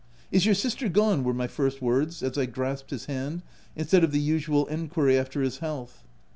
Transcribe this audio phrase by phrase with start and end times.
[0.31, 3.43] "Is your sister gone?" were my first words as I grasped his hand,
[3.75, 6.05] instead of the usual en quiry after his health.